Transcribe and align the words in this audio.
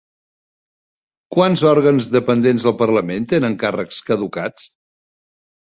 Quants 1.35 1.65
òrgans 1.73 2.09
dependents 2.17 2.67
del 2.69 2.75
Parlament 2.83 3.29
tenen 3.35 3.61
càrrecs 3.67 4.05
caducats? 4.11 4.71